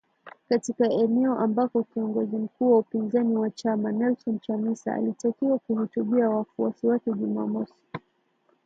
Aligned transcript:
Katika 0.49 0.89
eneo 0.89 1.39
ambako 1.39 1.83
kiongozi 1.83 2.37
mkuu 2.37 2.71
wa 2.71 2.77
upinzani 2.77 3.37
wa 3.37 3.49
chama, 3.49 3.91
Nelson 3.91 4.39
Chamisa, 4.39 4.95
alitakiwa 4.95 5.59
kuhutubia 5.59 6.29
wafuasi 6.29 6.87
wake 6.87 7.11
Jumamosi 7.11 7.73